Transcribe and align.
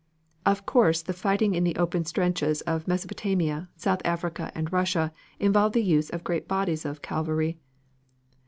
Of 0.47 0.65
course 0.65 1.03
the 1.03 1.13
fighting 1.13 1.53
in 1.53 1.63
the 1.63 1.75
open 1.75 2.05
stretches 2.05 2.61
of 2.61 2.87
Mesopotamia, 2.87 3.69
South 3.75 4.01
Africa 4.03 4.51
and 4.55 4.73
Russia 4.73 5.13
involved 5.39 5.75
the 5.75 5.83
use 5.83 6.09
of 6.09 6.23
great 6.23 6.47
bodies 6.47 6.85
of 6.85 7.03
cavalry. 7.03 7.59